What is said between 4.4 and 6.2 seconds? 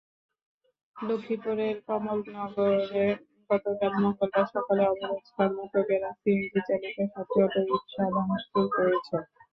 সকালে অবরোধ-সমর্থকেরা